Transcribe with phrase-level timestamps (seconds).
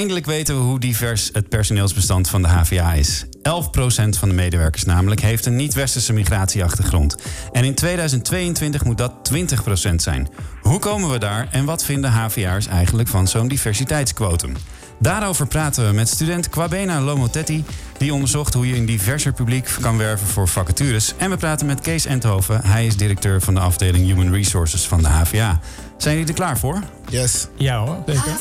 [0.00, 3.24] Eindelijk weten we hoe divers het personeelsbestand van de HVA is.
[3.24, 3.28] 11%
[4.18, 7.16] van de medewerkers namelijk heeft een niet-westerse migratieachtergrond.
[7.52, 9.32] En in 2022 moet dat
[9.90, 10.28] 20% zijn.
[10.62, 14.56] Hoe komen we daar en wat vinden HVA'ers eigenlijk van zo'n diversiteitsquotum?
[14.98, 17.64] Daarover praten we met student Quabena Lomotetti...
[17.98, 21.14] die onderzocht hoe je een diverser publiek kan werven voor vacatures.
[21.16, 22.64] En we praten met Kees Enthoven.
[22.64, 25.60] Hij is directeur van de afdeling Human Resources van de HVA.
[25.96, 26.82] Zijn jullie er klaar voor?
[27.08, 27.46] Yes.
[27.56, 28.32] Ja hoor, zeker.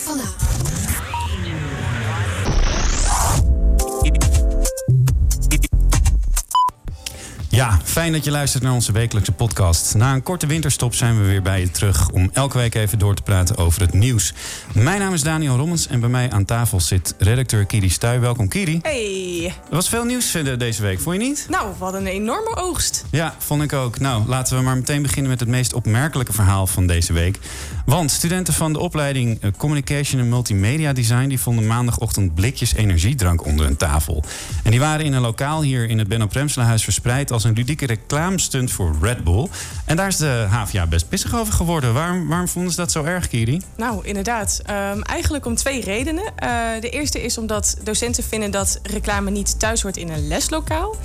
[7.60, 9.96] Ja, fijn dat je luistert naar onze wekelijkse podcast.
[9.96, 13.16] Na een korte winterstop zijn we weer bij je terug om elke week even door
[13.16, 14.34] te praten over het nieuws.
[14.74, 18.20] Mijn naam is Daniel Rommens en bij mij aan tafel zit redacteur Kiri Stuy.
[18.20, 18.80] Welkom Kiri.
[18.82, 19.46] Hey.
[19.46, 21.46] Er was veel nieuws eh, deze week, vond je niet?
[21.50, 23.06] Nou, hadden een enorme oogst.
[23.12, 24.00] Ja, vond ik ook.
[24.00, 27.40] Nou, laten we maar meteen beginnen met het meest opmerkelijke verhaal van deze week.
[27.86, 31.28] Want studenten van de opleiding eh, Communication en Multimedia Design...
[31.28, 34.24] die vonden maandagochtend blikjes energiedrank onder een tafel.
[34.64, 37.32] En die waren in een lokaal hier in het Benno Premselahuis verspreid...
[37.32, 39.48] als een ludieke reclamestunt voor Red Bull.
[39.86, 41.94] En daar is de HVA best pissig over geworden.
[41.94, 43.62] Waarom, waarom vonden ze dat zo erg, Kiri?
[43.76, 44.62] Nou, inderdaad.
[44.66, 46.24] Ehm, eigenlijk om twee redenen.
[46.36, 50.96] Eh, de eerste is omdat docenten vinden dat reclame niet thuis hoort in een leslokaal.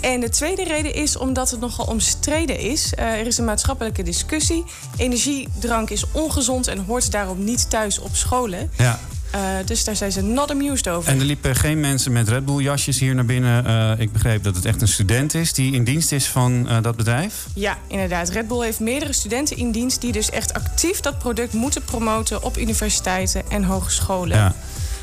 [0.00, 2.94] En de tweede reden is omdat het nogal omstreden is.
[2.94, 4.64] Eh, er is een maatschappelijke discussie.
[4.96, 8.70] Energiedrank is ongezond en hoort daarom niet thuis op scholen.
[8.76, 8.98] Ja.
[9.34, 11.10] Uh, dus daar zijn ze not amused over.
[11.10, 13.66] En er liepen geen mensen met Red Bull jasjes hier naar binnen.
[13.66, 16.82] Uh, ik begreep dat het echt een student is die in dienst is van uh,
[16.82, 17.46] dat bedrijf.
[17.54, 18.28] Ja, inderdaad.
[18.28, 22.42] Red Bull heeft meerdere studenten in dienst die dus echt actief dat product moeten promoten
[22.42, 24.36] op universiteiten en hogescholen.
[24.36, 24.54] Ja.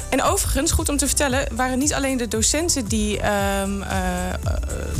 [0.10, 3.20] En overigens, goed om te vertellen, waren niet alleen de docenten die,
[3.64, 3.88] um, uh,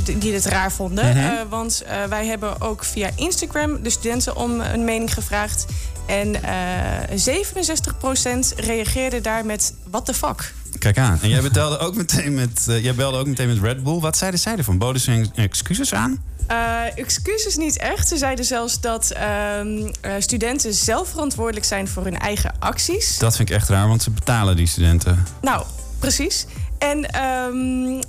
[0.04, 1.10] die, dit raar vonden.
[1.10, 1.18] Mhm.
[1.18, 5.66] Uh, want wij hebben ook via Instagram de studenten om een mening gevraagd.
[6.10, 6.40] En 67%
[8.56, 10.54] reageerde daar met what the fuck.
[10.80, 11.20] Kijk aan.
[11.22, 14.00] En jij, betelde ook meteen met, jij belde ook meteen met Red Bull.
[14.00, 14.78] Wat zeiden zij ervan?
[14.78, 16.22] Boden ze excuses aan?
[16.52, 18.08] Uh, excuses niet echt.
[18.08, 19.86] Ze zeiden zelfs dat uh, uh,
[20.20, 23.18] studenten zelf verantwoordelijk zijn voor hun eigen acties.
[23.18, 25.26] Dat vind ik echt raar, want ze betalen die studenten.
[25.42, 25.66] Nou,
[26.00, 26.46] precies.
[26.80, 28.00] En um,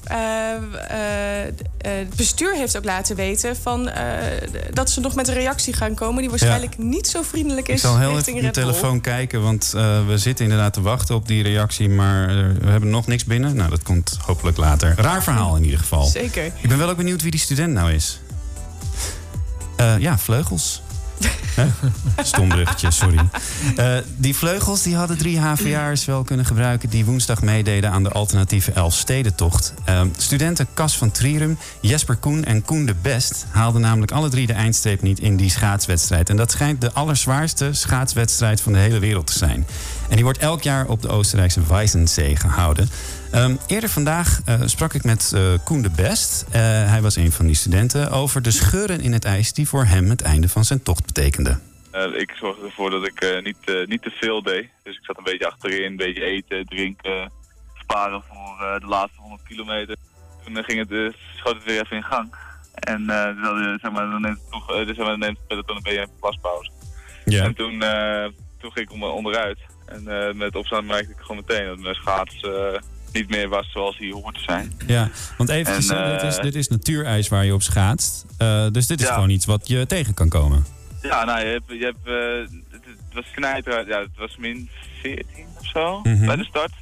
[1.78, 3.91] het bestuur heeft ook laten weten van,
[4.72, 6.20] dat ze nog met een reactie gaan komen...
[6.20, 6.84] die waarschijnlijk ja.
[6.84, 9.70] niet zo vriendelijk is Ik zal heel even mijn telefoon kijken, want
[10.06, 11.88] we zitten inderdaad te wachten op die reactie...
[11.88, 12.26] maar
[12.60, 13.56] we hebben nog niks binnen.
[13.56, 14.94] Nou, dat komt hopelijk later.
[14.97, 16.04] Raar verhaal in ieder geval.
[16.04, 16.44] Zeker.
[16.44, 18.20] Ik ben wel ook benieuwd wie die student nou is.
[19.81, 20.82] Uh, ja, vleugels.
[22.22, 23.19] Stom bruggetje, sorry.
[23.76, 26.91] Uh, die vleugels die hadden drie HVA'ers wel kunnen gebruiken...
[26.91, 29.75] die woensdag meededen aan de alternatieve Elfstedentocht.
[29.88, 33.47] Uh, studenten Cas van Trierum, Jesper Koen en Koen de Best...
[33.50, 36.31] haalden namelijk alle drie de eindstreep niet in die schaatswedstrijd.
[36.31, 39.66] En dat schijnt de allerzwaarste schaatswedstrijd van de hele wereld te zijn.
[40.08, 42.88] En die wordt elk jaar op de Oostenrijkse Weissensee gehouden.
[43.34, 46.44] Um, eerder vandaag uh, sprak ik met uh, Koen de Best.
[46.48, 46.52] Uh,
[46.91, 48.10] hij was een van die studenten.
[48.10, 51.62] Over de scheuren in het ijs die voor hem het einde van zijn tocht betekenden.
[52.16, 54.69] ik zorgde ervoor dat ik niet, niet te veel deed.
[54.82, 57.32] Dus ik zat een beetje achterin, een beetje eten, drinken,
[57.74, 59.96] sparen voor de laatste 100 kilometer.
[60.44, 62.34] Toen ging het, schoot het weer even in gang.
[62.74, 63.06] En
[63.42, 66.00] dan, zeg maar, dan neemt het toch, dus, zeg maar, dan neemt het een beetje
[66.00, 66.70] een plaspauze.
[67.24, 67.44] Ja.
[67.44, 67.84] En toen,
[68.58, 69.58] toen ging ik onderuit.
[69.86, 72.40] En met opstaan merkte ik gewoon meteen dat mijn schaats
[73.12, 74.72] niet meer was zoals hij hoort te zijn.
[74.87, 75.81] Ja, want even En,
[76.12, 78.25] dit, is, eh, dit is natuurijs waar je op schaatst.
[78.38, 79.15] Uh, dus dit is Ja.
[79.15, 80.65] gewoon iets wat je tegen kan komen.
[81.03, 84.69] Ja, nou, je hebt, je hebt, eh, het, was knijter, ja, het was min
[85.03, 86.26] 14 of zo Mhm.
[86.26, 86.72] bij de start.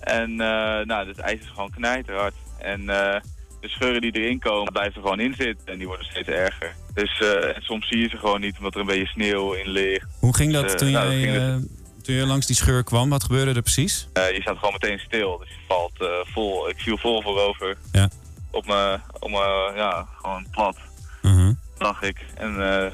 [0.00, 2.34] En eh, nou, het ijs is gewoon knijterhard.
[2.58, 3.20] En eh,
[3.60, 6.74] de scheuren die erin komen, blijven er gewoon in zitten en die worden steeds erger.
[6.94, 10.06] Dus eh, soms zie je ze gewoon niet omdat er een beetje sneeuw in ligt.
[10.18, 11.56] Hoe ging dat Dus, eh, toen, nou, jij, eh,
[12.02, 13.08] toen je langs die scheur kwam?
[13.10, 14.08] Wat gebeurde er precies?
[14.12, 16.68] Eh, je staat gewoon meteen stil, dus je valt eh, vol.
[16.68, 17.76] Ik viel vol voorover.
[17.92, 18.08] Ja.
[18.50, 20.76] Op mijn, op mijn, ja, gewoon plat,
[21.22, 21.52] Mhm.
[21.78, 22.16] dacht ik.
[22.34, 22.92] En eh,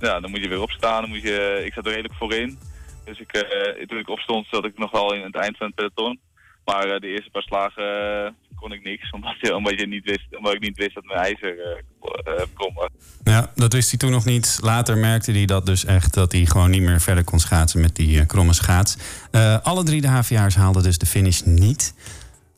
[0.00, 1.00] ja, dan moet je weer opstaan.
[1.00, 2.58] Dan moet je, ik zat er redelijk voorin.
[3.04, 5.74] Dus ik, eh, toen ik opstond zat ik nog wel in het eind van het
[5.74, 6.20] peloton.
[6.64, 9.10] Maar eh, de eerste paar slagen eh, kon ik niks,
[9.50, 12.88] omdat, niet wist, omdat ik niet wist dat mijn ijzer eh, was.
[13.24, 14.58] Ja, dat wist hij toen nog niet.
[14.62, 17.96] Later merkte hij dat dus echt dat hij gewoon niet meer verder kon schaatsen met
[17.96, 18.96] die kromme schaats.
[19.62, 21.94] Alle drie de HVA'ers haalden dus de finish niet.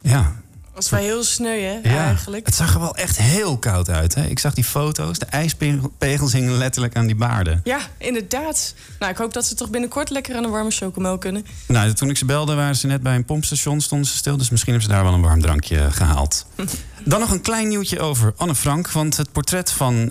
[0.00, 0.42] Ja,
[0.76, 2.04] was wel heel sneu, hè, ja.
[2.04, 2.46] eigenlijk.
[2.46, 4.14] het zag er wel echt heel koud uit.
[4.14, 4.24] Hè?
[4.24, 7.60] Ik zag die foto's, de ijspegels hingen letterlijk aan die baarden.
[7.64, 8.74] Ja, inderdaad.
[8.98, 11.46] Nou, ik hoop dat ze toch binnenkort lekker aan een warme chocomel kunnen.
[11.66, 14.36] Nou, toen ik ze belde waren ze net bij een pompstation, stonden ze stil.
[14.36, 16.46] Dus misschien hebben ze daar wel een warm drankje gehaald.
[17.08, 18.90] Dan nog een klein nieuwtje over Anne Frank.
[18.90, 20.10] Want het portret van uh,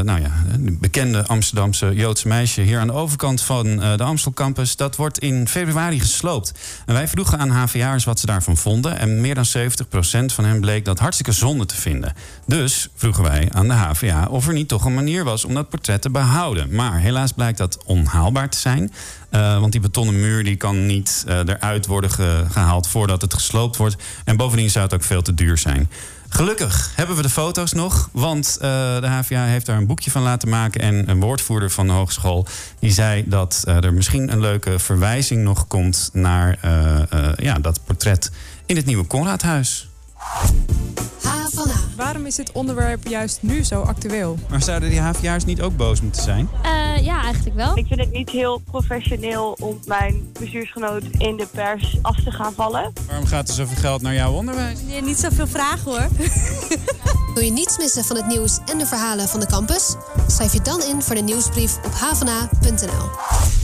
[0.00, 2.60] nou ja, bekende Amsterdamse Joodse meisje...
[2.60, 4.76] hier aan de overkant van uh, de Amstel Campus...
[4.76, 6.52] dat wordt in februari gesloopt.
[6.86, 8.98] En wij vroegen aan HVA'ers wat ze daarvan vonden.
[8.98, 9.60] En meer dan 70%
[10.24, 12.14] van hen bleek dat hartstikke zonde te vinden.
[12.46, 15.44] Dus vroegen wij aan de HVA of er niet toch een manier was...
[15.44, 16.74] om dat portret te behouden.
[16.74, 18.92] Maar helaas blijkt dat onhaalbaar te zijn.
[19.34, 23.34] Uh, want die betonnen muur die kan niet uh, eruit worden ge gehaald voordat het
[23.34, 23.96] gesloopt wordt.
[24.24, 25.90] En bovendien zou het ook veel te duur zijn.
[26.28, 28.68] Gelukkig hebben we de foto's nog, want uh,
[29.00, 30.80] de HVA heeft daar een boekje van laten maken.
[30.80, 32.46] En een woordvoerder van de hogeschool
[32.78, 36.58] die zei dat er misschien een leuke verwijzing nog komt naar
[37.36, 38.30] ja, dat portret
[38.66, 39.88] in het nieuwe Conradhuis.
[41.96, 44.38] Waarom is dit onderwerp juist nu zo actueel?
[44.48, 46.48] Maar zouden die HVA'ers niet ook boos moeten zijn?
[46.64, 47.78] Uh, ja, eigenlijk wel.
[47.78, 52.52] Ik vind het niet heel professioneel om mijn bestuursgenoot in de pers af te gaan
[52.52, 52.92] vallen.
[53.06, 54.78] Waarom gaat er zoveel geld naar jouw onderwijs?
[54.86, 56.08] Nee, niet zoveel vragen hoor.
[57.34, 59.94] Wil je niets missen van het nieuws en de verhalen van de campus?
[60.26, 63.63] Schrijf je dan in voor de nieuwsbrief op havana.nl.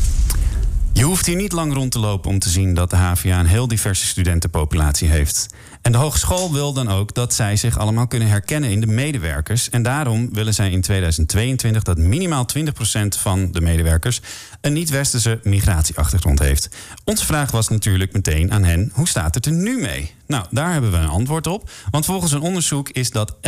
[1.01, 3.47] Je hoeft hier niet lang rond te lopen om te zien dat de HVA een
[3.47, 5.47] heel diverse studentenpopulatie heeft.
[5.83, 9.71] En de hogeschool wil dan ook dat zij zich allemaal kunnen herkennen in de medewerkers.
[9.71, 12.63] En daarom willen zij in 2022 dat minimaal 20%
[13.09, 14.21] van de medewerkers
[14.61, 16.69] een niet-westerse migratieachtergrond heeft.
[17.05, 20.15] Onze vraag was natuurlijk meteen aan hen: hoe staat het er nu mee?
[20.27, 21.71] Nou, daar hebben we een antwoord op.
[21.91, 23.39] Want volgens een onderzoek is dat 11%.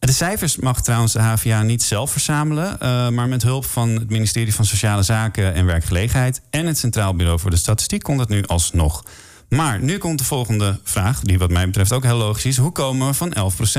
[0.00, 4.10] De cijfers mag trouwens de HVA niet zelf verzamelen, uh, maar met hulp van het
[4.10, 8.28] ministerie van Sociale Zaken en Werkgelegenheid en het Centraal Bureau voor de Statistiek kon dat
[8.28, 9.04] nu alsnog.
[9.48, 12.56] Maar nu komt de volgende vraag, die wat mij betreft ook heel logisch is.
[12.56, 13.34] Hoe komen we van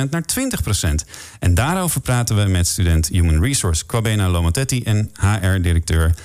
[0.08, 0.24] 11% naar
[1.02, 1.08] 20%?
[1.40, 6.16] En daarover praten we met student Human Resource Kwabena Lomotetti en HR-directeur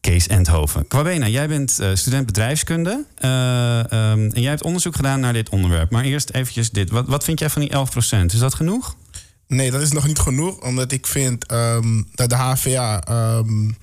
[0.00, 0.88] Kees Endhoven.
[0.88, 5.48] Kwabena, jij bent uh, student bedrijfskunde uh, um, en jij hebt onderzoek gedaan naar dit
[5.48, 5.90] onderwerp.
[5.90, 6.90] Maar eerst eventjes dit.
[6.90, 8.24] Wat, wat vind jij van die 11%?
[8.26, 8.96] Is dat genoeg?
[9.52, 13.02] Nee, dat is nog niet genoeg, omdat ik vind um, dat de HVA
[13.38, 13.76] um,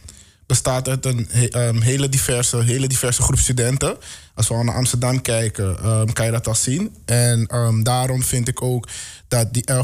[0.45, 3.97] bestaat uit een um, hele, diverse, hele diverse groep studenten.
[4.33, 5.77] Als we naar Amsterdam kijken,
[6.13, 6.95] kan je dat al zien.
[7.05, 7.47] En
[7.83, 8.87] daarom vind ik ook
[9.27, 9.75] dat die 11%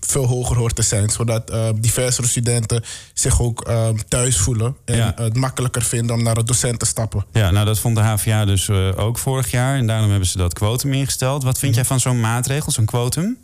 [0.00, 1.10] veel hoger hoort te zijn.
[1.10, 2.84] Zodat uh, diversere studenten
[3.14, 3.70] zich ook
[4.08, 4.76] thuis voelen.
[4.84, 5.12] En ja.
[5.16, 7.24] het makkelijker vinden om naar de docent te stappen.
[7.32, 9.76] Ja, nou dat vond de HVA dus uh, ook vorig jaar.
[9.76, 11.42] En daarom hebben ze dat quotum ingesteld.
[11.42, 13.38] Wat vind jij van zo'n maatregel, zo'n quotum?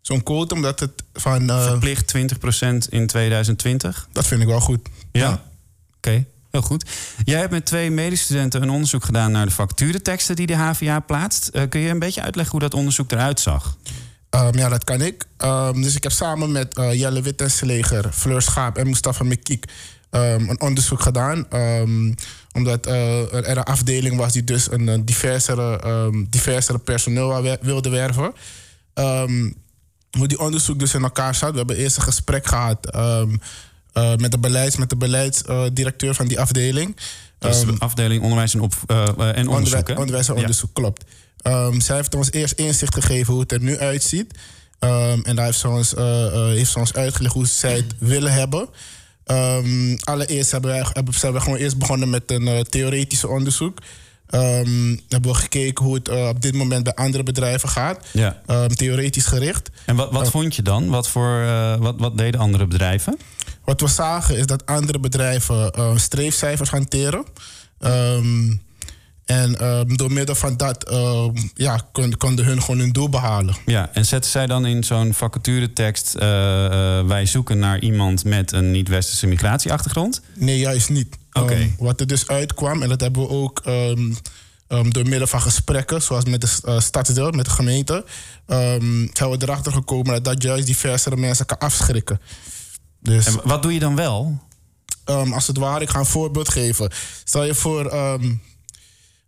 [0.00, 1.50] Zo'n quotum omdat het van...
[1.50, 2.20] Uh, Verplicht 20%
[2.88, 4.08] in 2020?
[4.12, 4.88] Dat vind ik wel goed.
[5.12, 5.20] Ja?
[5.20, 5.32] ja.
[5.32, 5.42] Oké,
[5.96, 6.26] okay.
[6.50, 6.84] heel goed.
[7.24, 9.32] Jij hebt met twee medestudenten een onderzoek gedaan...
[9.32, 11.50] naar de facturenteksten die de HVA plaatst.
[11.52, 13.76] Uh, kun je een beetje uitleggen hoe dat onderzoek eruit zag?
[14.30, 15.24] Um, ja, dat kan ik.
[15.38, 19.64] Um, dus ik heb samen met uh, Jelle Wittensleger, Fleur Schaap en Mustafa Mekiek...
[20.12, 21.46] Um, een onderzoek gedaan.
[22.52, 28.32] omdat er een afdeling was die dus een diversere, diversere personeel wilde werven
[30.18, 31.50] hoe die onderzoek dus in elkaar zat.
[31.50, 33.40] We hebben eerst een gesprek gehad um,
[33.94, 36.96] uh, met de beleids, met de beleidsdirecteur van die afdeling.
[37.38, 38.98] De afdeling onderwijs en, op, uh,
[39.36, 39.48] en onderzoek.
[39.48, 40.82] Onderwijs, onderwijs en onderzoek, ja.
[40.82, 41.04] klopt.
[41.42, 44.38] Um, zij heeft ons eerst inzicht gegeven hoe het er nu uitziet.
[44.78, 45.94] En daar heeft ze, ons,
[46.54, 48.68] heeft ze ons uitgelegd hoe zij het willen hebben.
[50.00, 53.78] Allereerst hebben wij, hebben, zijn we gewoon eerst begonnen met een theoretisch onderzoek.
[54.34, 58.06] Um, hebben we gekeken hoe het uh, op dit moment bij andere bedrijven gaat.
[58.12, 58.42] Ja.
[58.46, 59.70] Um, theoretisch gericht.
[59.86, 60.88] En wat, wat uh, vond je dan?
[60.88, 63.18] Wat, voor, uh, wat, wat deden andere bedrijven?
[63.64, 67.24] Wat we zagen is dat andere bedrijven streefcijfers hanteren.
[67.78, 68.62] Um,
[69.24, 69.52] en
[69.96, 70.94] door middel van dat
[71.54, 73.56] ja, konden, konden hun gewoon hun doel behalen.
[73.66, 76.12] Ja, en zetten zij dan in zo'n vacaturetekst...
[77.06, 80.20] wij zoeken naar iemand met een niet-westerse migratieachtergrond?
[80.34, 81.18] Nee, juist niet.
[81.32, 81.62] Okay.
[81.62, 84.16] Um, wat er dus uitkwam, en dat hebben we ook um,
[84.68, 88.04] um, door middel van gesprekken, zoals met de uh, stadsdeel, met de gemeente,
[89.12, 92.20] zijn we erachter gekomen dat dat juist diversere mensen kan afschrikken.
[93.00, 94.48] Dus, en wat doe je dan wel?
[95.04, 96.90] als het ware, ik ga een voorbeeld geven.
[97.24, 97.92] Stel je voor,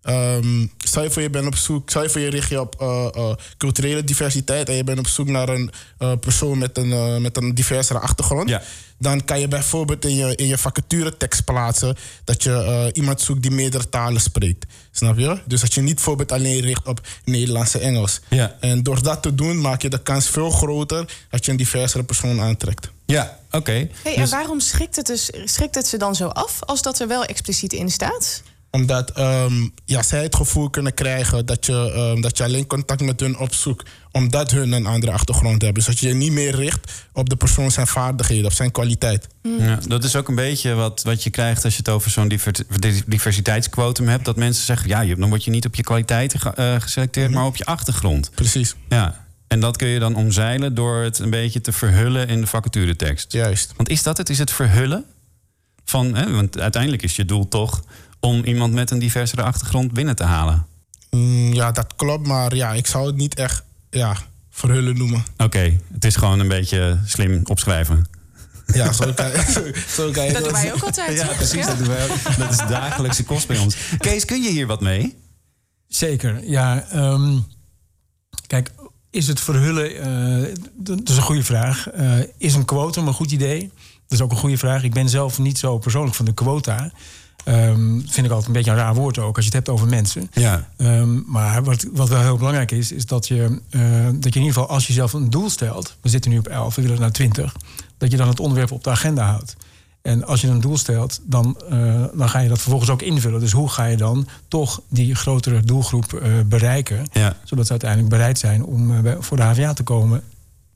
[0.08, 2.76] Um, stel je voor je bent op zoek, stel je voor je richt je op
[2.80, 7.22] uh, uh, culturele diversiteit en je bent op zoek naar een uh, persoon met een,
[7.22, 8.48] met een diversere achtergrond.
[8.48, 8.62] Ja.
[8.98, 13.50] Dan kan je bijvoorbeeld in je, in je vacaturetekst plaatsen dat je iemand zoekt die
[13.50, 14.66] meerdere talen spreekt.
[14.90, 15.40] Snap je?
[15.46, 18.20] Dus dat je niet bijvoorbeeld alleen richt op Nederlands en Engels.
[18.28, 18.56] Ja.
[18.60, 22.04] En door dat te doen maak je de kans veel groter dat je een diversere
[22.04, 22.90] persoon aantrekt.
[23.06, 23.56] Ja, oké.
[23.56, 23.90] Okay.
[24.02, 24.30] Hey, dus...
[24.30, 27.24] En waarom schrikt het, dus, schrikt het ze dan zo af als dat er wel
[27.24, 28.42] expliciet in staat?
[28.74, 33.00] Omdat ehm, ja, zij het gevoel kunnen krijgen dat je, ehm, dat je alleen contact
[33.00, 33.90] met hun opzoekt.
[34.12, 35.74] Omdat hun een andere achtergrond hebben.
[35.74, 39.28] Dus dat je je niet meer richt op de persoon zijn vaardigheden, op zijn kwaliteit.
[39.58, 42.28] Ja, dat is ook een beetje wat, wat je krijgt als je het over zo'n
[42.28, 42.64] diver-
[43.06, 44.24] diversiteitsquotum hebt.
[44.24, 47.44] Dat mensen zeggen, ja, dan word je niet op je kwaliteiten ge- eh, geselecteerd, maar
[47.46, 48.30] op je achtergrond.
[48.34, 48.74] Precies.
[48.88, 49.24] Ja.
[49.48, 53.32] En dat kun je dan omzeilen door het een beetje te verhullen in de vacaturetekst.
[53.32, 53.72] Juist.
[53.76, 54.30] Want is dat het?
[54.30, 55.04] Is het verhullen?
[55.84, 57.82] Van, hè, want uiteindelijk is je doel toch
[58.22, 60.66] om iemand met een diversere achtergrond binnen te halen.
[61.10, 64.16] Mm, ja, dat klopt, maar ja, ik zou het niet echt ja,
[64.50, 65.24] verhullen noemen.
[65.36, 68.06] Oké, het is gewoon een beetje slim opschrijven.
[68.66, 69.30] Ja, zo kan,
[69.96, 71.18] zo, kan je Dat doen wij ook altijd.
[71.18, 71.36] Ja, toch?
[71.36, 71.66] precies.
[71.66, 72.36] Dat, doen wij ook.
[72.38, 73.76] dat is dagelijkse kost bij ons.
[73.98, 75.16] Kees, kun je hier wat mee?
[75.88, 76.84] Zeker, ja.
[76.90, 77.38] ehm,
[78.46, 78.70] kijk,
[79.10, 79.96] is het verhullen...
[80.00, 81.90] eh, dat is een goede vraag.
[81.90, 83.70] Eh, is een quotum een goed idee?
[84.06, 84.82] Dat is ook een goede vraag.
[84.82, 86.92] Ik ben zelf niet zo persoonlijk van de quota.
[87.44, 89.88] Ehm, vind ik altijd een beetje een raar woord ook, als je het hebt over
[89.88, 90.30] mensen.
[90.32, 90.68] Ja.
[90.76, 93.80] Ehm, maar wat, wat wel heel belangrijk is, is dat je, eh,
[94.14, 95.96] dat je in ieder geval als je zelf een doel stelt...
[96.00, 97.54] we zitten nu op 11, we willen naar 20...
[97.98, 99.56] dat je dan het onderwerp op de agenda houdt.
[100.02, 103.40] En als je een doel stelt, dan, eh, dan ga je dat vervolgens ook invullen.
[103.40, 107.06] Dus hoe ga je dan toch die grotere doelgroep eh, bereiken...
[107.12, 107.36] Ja.
[107.44, 110.22] zodat ze uiteindelijk bereid zijn om bij- voor de HVA te komen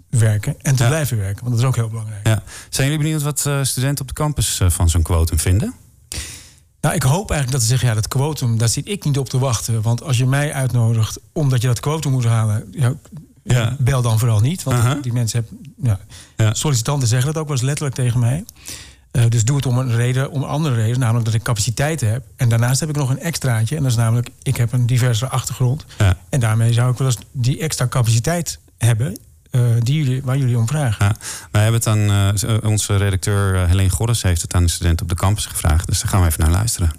[0.08, 0.54] werken...
[0.62, 0.88] en te Ja.
[0.88, 2.26] blijven werken, want dat is ook heel belangrijk.
[2.26, 2.42] Ja.
[2.68, 5.74] Zijn jullie benieuwd wat studenten op de campus van zo'n quotum vinden?
[6.86, 9.28] Nou, ik hoop eigenlijk dat ze zeggen, ja, dat quotum, daar zit ik niet op
[9.28, 9.82] te wachten.
[9.82, 12.94] Want als je mij uitnodigt omdat je dat quotum moet halen, ja,
[13.42, 13.76] Ja.
[13.78, 14.62] bel dan vooral niet.
[14.62, 16.00] Want die mensen hebben, ja,
[16.36, 16.54] Ja.
[16.54, 18.44] sollicitanten zeggen dat ook wel eens letterlijk tegen mij.
[19.10, 22.10] Eh, dus doe het om een reden, om een andere reden, namelijk dat ik capaciteiten
[22.10, 22.24] heb.
[22.36, 25.28] En daarnaast heb ik nog een extraatje, en dat is namelijk, ik heb een diverse
[25.28, 25.84] achtergrond.
[25.98, 26.16] Ja.
[26.28, 29.18] En daarmee zou ik wel eens die extra capaciteit hebben,
[29.78, 31.04] die jullie, waar jullie om vragen.
[31.04, 31.16] Ja,
[31.50, 34.68] wij hebben het aan eh, eh, onze redacteur eh, Helene Gorres heeft het aan de
[34.68, 35.86] studenten op de campus gevraagd.
[35.86, 36.90] Dus daar gaan we even naar luisteren.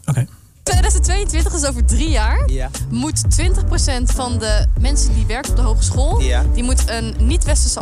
[0.63, 2.49] 2022 is over drie jaar.
[2.49, 2.69] Ja.
[2.89, 6.21] Moet 20% van de mensen die werken op de hogeschool...
[6.21, 6.45] Ja.
[6.53, 7.79] die moet een niet-westerse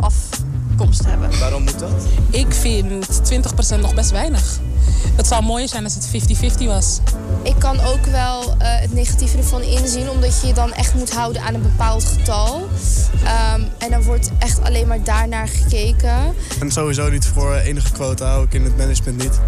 [1.06, 1.38] hebben.
[1.38, 2.06] Waarom moet dat?
[2.30, 3.20] Ik vind
[3.76, 4.58] 20% nog best weinig.
[5.16, 6.08] Het zou mooier zijn als het
[6.62, 7.00] 50-50 was.
[7.42, 11.12] Ik kan ook wel eh, het negatieve ervan inzien, omdat je je dan echt moet
[11.12, 12.68] houden aan een bepaald getal.
[13.24, 16.34] Ehm, en dan wordt echt alleen maar daarnaar gekeken.
[16.60, 19.40] En sowieso niet voor enige quota, ook in het management niet.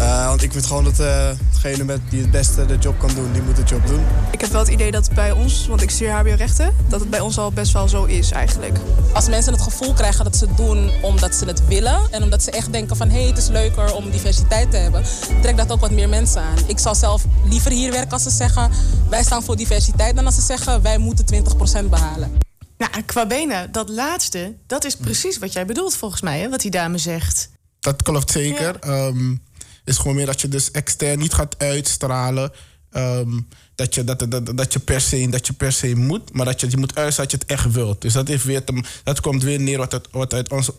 [0.00, 3.14] Eh, want ik vind gewoon dat eh, degene met die het beste de job kan
[3.14, 4.04] doen, die moet de job doen.
[4.30, 7.20] Ik heb wel het idee dat bij ons, want ik studeer HBO-rechten, dat het bij
[7.20, 8.78] ons al best wel zo is eigenlijk.
[9.12, 12.00] Als mensen het gevoel krijgen dat ze het doen omdat ze het willen...
[12.10, 15.04] en omdat ze echt denken van hé, hey, het is leuker om diversiteit te hebben...
[15.42, 16.58] trekt dat ook wat meer mensen aan.
[16.66, 18.70] Ik zal zelf liever hier werken als ze zeggen...
[19.08, 21.44] wij staan voor diversiteit dan als ze zeggen wij moeten
[21.84, 22.32] 20% behalen.
[22.78, 26.60] Nou, qua benen, dat laatste, dat is precies wat jij bedoelt volgens mij, hè, wat
[26.60, 27.50] die dame zegt.
[27.80, 28.76] Dat klopt zeker.
[28.78, 29.34] Ehm,
[29.90, 32.52] is gewoon meer dat je dus extern niet gaat uitstralen.
[32.90, 33.40] ehm,
[33.74, 36.60] dat, je, dat, dat, dat, je per se, dat je per se moet, maar dat
[36.60, 38.00] je, je moet uitstralen dat je het echt wilt.
[38.00, 38.62] Dus dat, heeft weer
[39.04, 40.70] dat komt weer neer wat uit, wat uit, ons,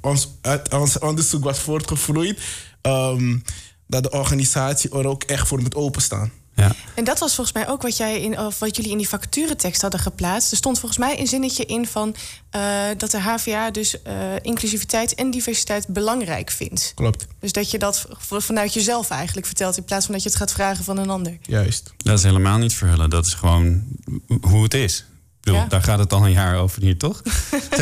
[0.00, 2.40] ons, uit ons onderzoek was voortgevloeid.
[2.82, 3.38] ehm,
[3.86, 6.32] dat de organisatie er ook echt voor moet openstaan.
[6.54, 6.72] Ja.
[6.94, 9.82] En dat was volgens mij ook wat, jij in, of wat jullie in die vacaturetekst
[9.82, 10.50] hadden geplaatst.
[10.50, 12.14] Er stond volgens mij een zinnetje in van
[12.50, 12.62] eh,
[12.96, 16.92] dat de HVA dus eh, inclusiviteit en diversiteit belangrijk vindt.
[16.94, 17.26] Klopt.
[17.40, 20.52] Dus dat je dat vanuit jezelf eigenlijk vertelt in plaats van dat je het gaat
[20.52, 21.38] vragen van een ander.
[21.42, 21.92] Juist.
[21.96, 23.10] Dat is helemaal niet verhullen.
[23.10, 23.82] Dat is gewoon
[24.40, 25.04] hoe het is.
[25.42, 25.66] Bedoel, Ja.
[25.66, 27.22] Daar gaat het al een jaar over hier, toch?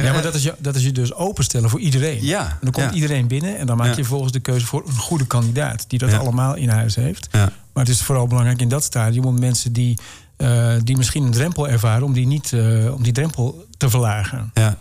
[0.03, 2.25] Ja, maar dat is, je, dat is je dus openstellen voor iedereen.
[2.25, 2.93] Ja, En dan komt ja.
[2.93, 6.13] iedereen binnen en dan maak je vervolgens de keuze voor een goede kandidaat die dat
[6.13, 7.29] allemaal in huis heeft.
[7.33, 7.53] Ja.
[7.73, 9.99] Maar het is vooral belangrijk in dat stadium om mensen die,
[10.37, 14.51] eh, die misschien een drempel ervaren, om die, niet, eh, om die drempel te verlagen.
[14.55, 14.79] Ja.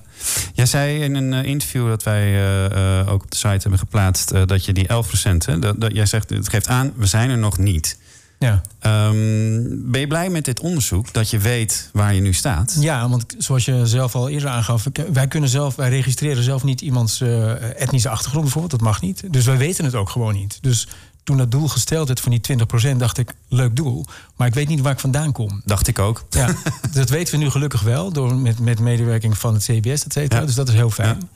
[0.54, 3.80] Jij zei in een eh, interview dat wij eh, eh, ook op de site hebben
[3.80, 4.32] geplaatst...
[4.32, 7.30] eh, dat je die 11 hè, dat, dat, jij zegt, het geeft aan, we zijn
[7.30, 7.98] er nog niet.
[8.39, 8.62] Ja.
[8.79, 12.77] Ehm, ben je blij met dit onderzoek, dat je weet waar je nu staat?
[12.79, 16.81] Ja, want zoals je zelf al eerder aangaf, wij kunnen zelf, wij registreren zelf niet
[16.81, 18.72] iemands eh, etnische achtergrond bijvoorbeeld.
[18.72, 19.24] Dat mag niet.
[19.34, 20.58] Dus wij weten het ook gewoon niet.
[20.62, 20.88] Dus
[21.24, 22.58] toen dat doel gesteld werd van die
[22.93, 24.05] 20%, dacht ik, leuk doel.
[24.36, 25.62] Maar ik weet niet waar ik vandaan kom.
[25.65, 26.25] Dacht ik ook.
[26.29, 26.55] Ja,
[26.93, 30.39] dat weten we nu gelukkig wel, door, met, met medewerking van het CBS, et cetera.
[30.39, 30.46] Ja.
[30.46, 31.29] Dus dat is heel fijn.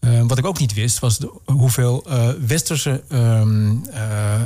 [0.00, 4.40] Eh, wat ik ook niet wist, was de- hoeveel eh, westerse ehm, eh, eh,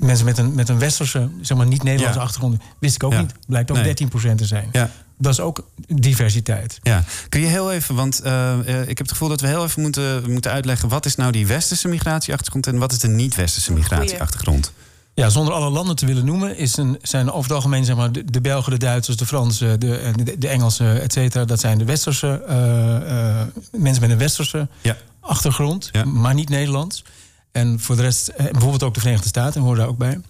[0.00, 2.24] mensen met een, met een westerse, zeg maar niet-Nederlandse Ja.
[2.24, 3.20] achtergrond, wist ik ook Ja.
[3.20, 3.32] niet.
[3.46, 3.84] Blijkt ook Nee.
[3.84, 4.68] 13% te zijn.
[4.72, 4.90] Ja.
[5.18, 6.78] Dat is ook diversiteit.
[6.82, 9.64] Ja, kun je heel even, want eh, eh, ik heb het gevoel dat we heel
[9.64, 10.88] even moeten, moeten uitleggen...
[10.88, 14.72] wat is nou die westerse migratieachtergrond en wat is de niet-westerse migratieachtergrond?
[15.14, 18.12] Ja, zonder alle landen te willen noemen, is een, zijn over het algemeen zeg maar,
[18.12, 21.44] de, de Belgen, de Duitsers, de Fransen, de, eh, de, de Engelsen, et cetera.
[21.44, 24.96] Dat zijn de westerse eh, eh, mensen met een westerse Ja.
[25.20, 27.04] achtergrond, maar niet Nederlands.
[27.52, 30.20] En voor de rest, eh, bijvoorbeeld ook de Verenigde Staten, horen daar ook bij.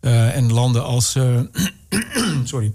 [0.00, 1.38] Eh, en landen als eh,
[2.44, 2.72] sorry,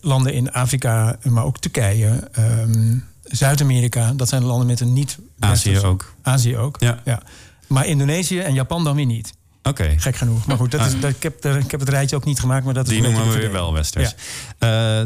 [0.00, 4.12] landen in Afrika, maar ook Turkije, ehm, Zuid-Amerika.
[4.12, 5.18] Dat zijn landen met een niet.
[5.38, 6.14] Azië ook.
[6.22, 6.76] Azië ook.
[6.80, 7.00] Ja.
[7.04, 7.22] ja.
[7.66, 9.32] Maar Indonesië en Japan dan weer niet.
[9.62, 9.94] Oké.
[9.96, 10.46] Gek genoeg.
[10.46, 11.00] Maar goed, dat is, Ah.
[11.00, 13.28] dat, ik, heb, ik heb het rijtje ook niet gemaakt, maar dat is Die noemen
[13.28, 14.14] we weer wel westers.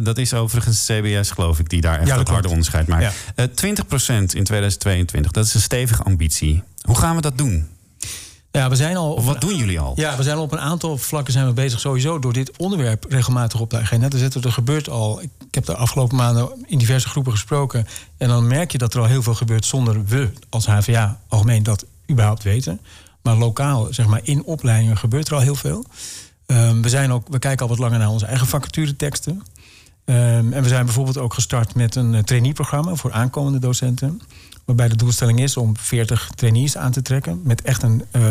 [0.04, 3.02] Dat is overigens CBS, geloof ik, die daar echt Ja, dat harde onderscheid maakt.
[3.02, 3.12] Ja.
[3.35, 6.62] Eh 20% in 2022, dat is een stevige ambitie.
[6.83, 7.69] Hoe gaan we dat doen?
[8.53, 9.13] Ja, we zijn al.
[9.13, 9.93] Of wat doen jullie al?
[9.97, 13.05] Ja, we zijn al op een aantal vlakken zijn we bezig sowieso door dit onderwerp
[13.09, 14.43] regelmatig op de agenda te zetten.
[14.43, 15.23] Er gebeurt al.
[15.23, 17.87] Ik heb de afgelopen maanden in diverse groepen gesproken.
[18.17, 21.63] En dan merk je dat er al heel veel gebeurt zonder we als HVA algemeen
[21.63, 22.81] dat überhaupt weten.
[23.23, 25.85] Maar lokaal, zeg maar in opleidingen, gebeurt er al heel veel.
[26.47, 29.43] Ehm, we, zijn ook, we kijken al wat langer naar onze eigen vacatureteksten.
[30.05, 34.21] Ehm, en we zijn bijvoorbeeld ook gestart met een eh, traineeprogramma voor aankomende docenten.
[34.64, 37.40] Waarbij de doelstelling is om 40 trainees aan te trekken.
[37.45, 38.23] Met echt een, eh,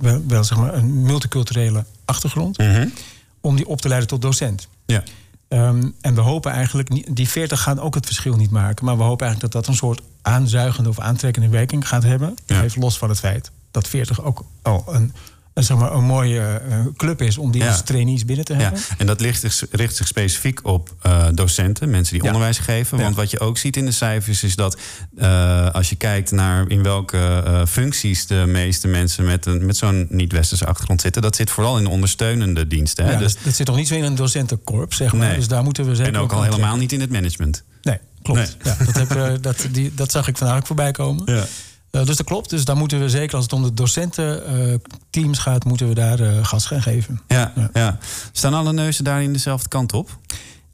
[0.00, 2.58] wel, wel zeg maar een multiculturele achtergrond.
[3.40, 4.68] Om die op te leiden tot docent.
[4.86, 5.02] Ja.
[5.48, 8.84] Ehm, en we hopen eigenlijk, die 40 gaan ook het verschil niet maken.
[8.84, 12.34] Maar we hopen eigenlijk dat dat een soort aanzuigende of aantrekkende werking gaat hebben.
[12.46, 15.12] Even los van het feit dat 40 ook al een,
[15.54, 17.68] zeg maar, een mooie eh, club is om die Ja.
[17.68, 18.80] als trainees binnen te Ja, hebben.
[18.98, 22.28] en dat ligt, zich- richt zich specifiek op eh, docenten, mensen die Ja.
[22.28, 22.96] onderwijs geven.
[22.98, 23.02] Ja.
[23.04, 24.76] Want wat je ook ziet in de cijfers is dat
[25.16, 29.76] eh, als je kijkt naar in welke eh, functies de meeste mensen met, een, met
[29.76, 33.04] zo'n niet-westerse achtergrond zitten, dat zit vooral in ondersteunende diensten.
[33.04, 33.12] Hè?
[33.12, 35.26] Ja, dus, dat, dat zit nog niet zo in een docentenkorps, zeg maar.
[35.28, 35.36] Nee.
[35.36, 36.78] Dus daar moeten we zeker en ook al helemaal trekken.
[36.80, 37.62] niet in het management.
[37.82, 38.56] Nee, klopt.
[38.62, 41.34] Ja, dat, heb, eh, dat, die, dat zag ik vandaag ook voorbij komen.
[41.34, 41.44] Ja.
[41.94, 42.50] Eh, dus dat klopt.
[42.50, 46.44] Dus daar moeten we zeker, als het om de docententeams gaat, moeten we daar eh,
[46.44, 47.20] gas gaan geven.
[47.28, 47.98] Ja, ja.
[48.32, 50.18] Staan alle neuzen daarin dezelfde kant op?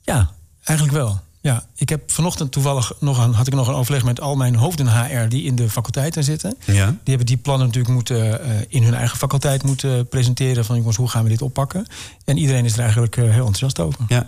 [0.00, 0.30] Ja,
[0.64, 1.20] eigenlijk wel.
[1.42, 4.54] Ja, ik heb vanochtend toevallig nog een, had ik nog een overleg met al mijn
[4.54, 6.56] hoofden HR die in de faculteiten zitten.
[6.64, 6.86] Ja.
[6.86, 10.96] Die hebben die plannen natuurlijk moeten eh, in hun eigen faculteit moeten presenteren van jongens,
[10.96, 11.86] hoe gaan we dit oppakken?
[12.24, 14.04] En iedereen is er eigenlijk heel enthousiast over.
[14.08, 14.26] Ja.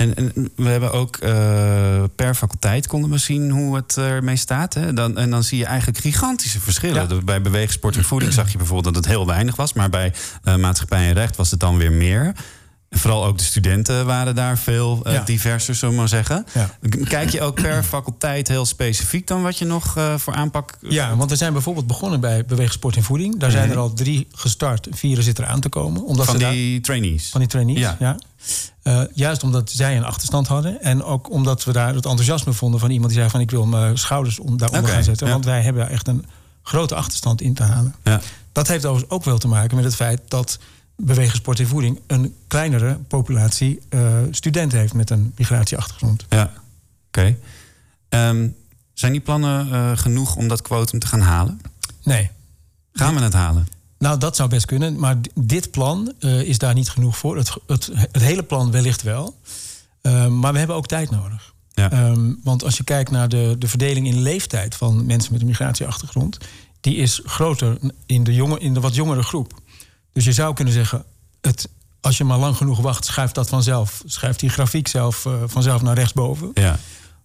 [0.00, 4.74] En, en we hebben ook eh, per faculteit konden we zien hoe het ermee staat.
[4.74, 4.92] Hè?
[4.92, 7.24] Dan, en dan zie je eigenlijk gigantische verschillen.
[7.24, 9.72] Bij bewegen, sport en voeding zag je bijvoorbeeld dat het heel weinig was.
[9.72, 12.34] Maar bij eh, maatschappij en recht was het dan weer meer.
[12.90, 15.22] Vooral ook de studenten waren daar veel eh, Ja.
[15.22, 16.46] diverser, zullen we maar zeggen.
[16.54, 16.70] Ja.
[17.04, 20.74] Kijk je ook per faculteit heel specifiek dan wat je nog eh, voor aanpak...
[20.80, 23.38] Ja, want we zijn bijvoorbeeld begonnen bij Bewegen Sport en Voeding.
[23.38, 23.72] Daar zijn Mhm.
[23.72, 26.04] er al drie gestart, vier zitten er aan te komen.
[26.04, 27.28] Omdat van ze daar- die trainees?
[27.30, 27.96] Van die trainees, Ja.
[27.98, 28.18] ja.
[28.82, 30.82] Eh, juist omdat zij een achterstand hadden.
[30.82, 33.66] En ook omdat we daar het enthousiasme vonden van iemand die zei van ik wil
[33.66, 35.28] mijn schouders om, daaronder gaan zetten.
[35.28, 36.24] Want wij hebben echt een
[36.62, 37.94] grote achterstand in te halen.
[38.04, 38.20] Ja.
[38.52, 40.58] Dat heeft overigens ook wel te maken met het feit dat
[41.00, 46.26] bewegen, sport en voeding een kleinere populatie eh, studenten heeft met een migratieachtergrond.
[46.28, 46.52] Ja,
[47.06, 47.36] oké.
[48.08, 48.48] Ehm,
[48.94, 51.60] zijn die plannen eh, genoeg om dat quotum te gaan halen?
[52.02, 52.30] Nee.
[52.92, 53.68] Gaan we het halen?
[53.98, 54.98] Nou, dat zou best kunnen.
[54.98, 57.36] Maar dit plan eh, is daar niet genoeg voor.
[57.36, 59.38] Het, het, het hele plan wellicht wel.
[60.28, 61.54] Maar we hebben ook tijd nodig.
[61.74, 61.90] Ja.
[61.90, 65.46] Ehm, want als je kijkt naar de, de verdeling in leeftijd van mensen met een
[65.46, 66.38] migratieachtergrond,
[66.80, 69.60] die is groter in de, jonge, in de wat jongere groep.
[70.12, 71.04] Dus je zou kunnen zeggen,
[71.40, 71.68] het,
[72.00, 74.02] als je maar lang genoeg wacht, schuift dat vanzelf.
[74.06, 76.50] Schuift die grafiek zelf eh, vanzelf naar rechtsboven.
[76.54, 76.78] Ja.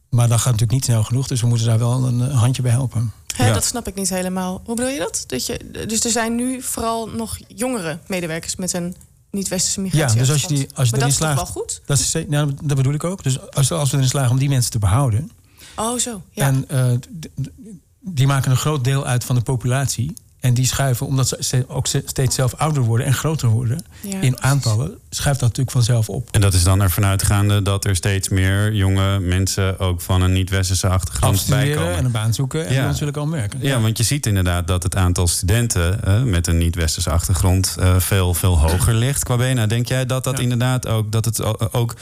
[0.10, 2.72] Maar dat gaat natuurlijk niet snel genoeg, dus we moeten daar wel een handje bij
[2.72, 3.12] helpen.
[3.36, 4.62] Hè, Dat snap ik niet helemaal.
[4.66, 5.24] Hoe bedoel je dat?
[5.28, 8.96] dat je, dus er zijn nu vooral nog jongere medewerkers met een
[9.32, 10.20] niet-westerse Ja, migratie.
[10.20, 11.54] dus als je, die, als je maar erin dat is toch slaagt.
[11.54, 11.82] wel goed?
[11.86, 13.24] Dat, is, ze- nou, dat bedoel ik ook.
[13.24, 15.32] Dus als, als we erin slagen om die mensen te behouden.
[15.76, 16.22] Oh, zo.
[16.32, 16.46] Ja.
[16.46, 16.92] En eh,
[18.00, 20.14] die maken een groot deel uit van de populatie.
[20.46, 24.42] En die schuiven, omdat ze ook steeds zelf ouder worden en groter worden Ja, in
[24.42, 26.28] aantallen, schuift dat natuurlijk vanzelf op.
[26.32, 30.34] En dat is dan ervan uitgaande dat er steeds meer jonge mensen ook van een
[30.34, 31.98] niet-westerse achtergrond Afstuderen bijkomen.
[31.98, 32.80] en een baan zoeken en Ja.
[32.80, 33.60] dan natuurlijk al merken.
[33.62, 38.00] Ja, want je ziet inderdaad dat het aantal studenten eh, met een niet-westerse achtergrond eh,
[38.00, 39.66] veel, veel hoger ligt qua BNA.
[39.68, 41.96] Denk jij dat dat inderdaad ook, dat het ook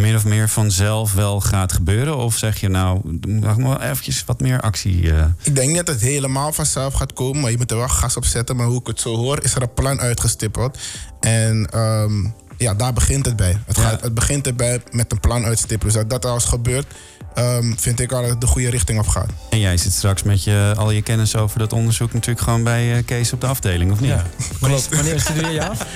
[0.00, 2.16] min of meer vanzelf wel gaat gebeuren?
[2.16, 5.12] Of zeg je nou, moet nog wel eventjes wat meer actie?
[5.12, 7.88] eh, Ik denk niet dat het helemaal vanzelf gaat komen, maar je moet er wel
[7.88, 8.56] gas op zetten.
[8.56, 10.78] Maar hoe ik het zo hoor, is er een plan uitgestippeld.
[11.20, 12.24] En ehm,
[12.58, 13.60] ja, daar begint het bij.
[13.66, 15.94] Het, gaat, het begint erbij met een plan uitstippelen.
[15.94, 16.86] Dus dat dat als gebeurt,
[17.34, 19.28] ehm, vind ik al de goede richting op gaat.
[19.50, 22.96] En jij zit straks met je, al je kennis over dat onderzoek natuurlijk gewoon bij
[22.96, 24.10] eh, Kees op de afdeling, of niet?
[24.10, 24.24] Ja.
[24.60, 25.86] Wanneer, wanneer studeer je af?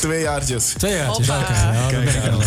[0.00, 0.64] Twee jaartjes.
[0.78, 2.02] Twee jaartjes, oké.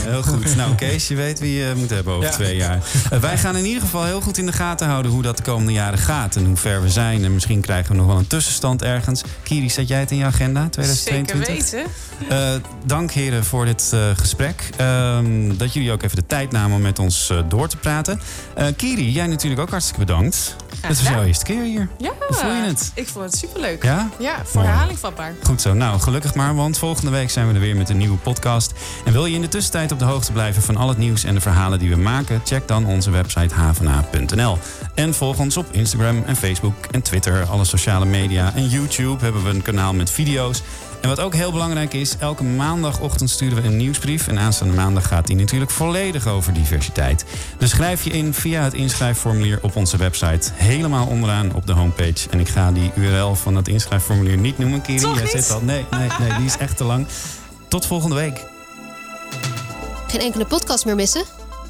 [0.10, 0.56] Heel goed.
[0.56, 2.34] Nou, Kees, je weet wie je moet hebben over Ja.
[2.36, 2.80] twee jaar.
[3.12, 5.44] Eh, wij gaan in ieder geval heel goed in de gaten houden hoe dat de
[5.44, 7.24] komende jaren gaat en hoe ver we zijn.
[7.24, 9.22] En misschien krijgen we nog wel een tussenstand ergens.
[9.44, 11.66] Kiri, zet jij het in je agenda 2022?
[11.66, 11.90] Zeker
[12.28, 12.54] weten.
[12.56, 14.70] Eh, dank heren voor dit eh, gesprek.
[14.78, 18.20] Ehm, dat jullie ook even de tijd namen om met ons eh, door te praten.
[18.56, 20.56] Eh, Kiri, jij natuurlijk ook hartstikke bedankt.
[20.82, 21.90] Het was jouw eerste keer hier.
[21.98, 22.92] Ja, Hoe je het?
[22.96, 23.84] ik vond het superleuk.
[23.84, 24.10] Ja?
[24.20, 25.34] Ja, voor herhaling vatbaar.
[25.44, 25.74] Goed zo.
[25.74, 28.74] Nou, gelukkig maar, want volgende week zijn we er weer met een nieuwe podcast.
[29.06, 31.34] En wil je in de tussentijd op de hoogte blijven van al het nieuws en
[31.34, 32.42] de verhalen die we maken?
[32.46, 34.58] Check dan onze website havena.nl.
[34.96, 38.52] En volg ons op Instagram en Facebook en Twitter, alle sociale media.
[38.56, 40.62] En YouTube hebben we een kanaal met video's.
[41.06, 44.28] En wat ook heel belangrijk is, elke maandagochtend sturen we een nieuwsbrief.
[44.28, 47.26] En aanstaande maandag gaat die natuurlijk volledig over diversiteit.
[47.58, 50.52] Dus schrijf je in via het inschrijfformulier op onze website.
[50.54, 52.30] Helemaal onderaan op de homepage.
[52.30, 55.00] En ik ga die URL van het inschrijfformulier niet noemen, Kiri.
[55.00, 55.62] Toch Jij zit al.
[55.62, 57.08] Nee, nee, nee, die is echt te lang.
[57.68, 58.46] Tot volgende week.
[60.08, 61.24] Geen enkele podcast meer missen?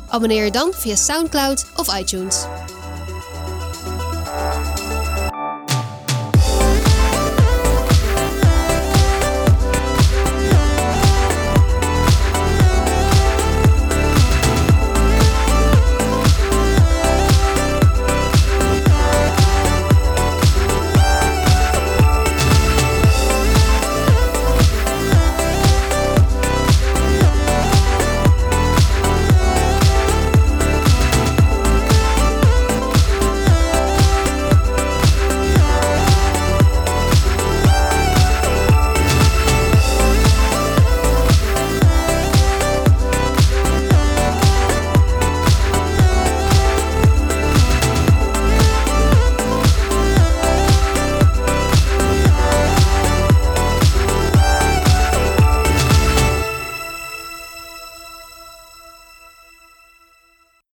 [0.07, 2.45] Abonneer je dan via SoundCloud of iTunes.